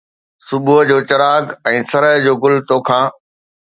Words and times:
صبح 0.51 0.77
جو 0.91 0.97
چراغ 1.11 1.45
۽ 1.73 1.77
سرءُ 1.91 2.11
جو 2.25 2.33
گل 2.47 2.55
توکان 2.73 3.05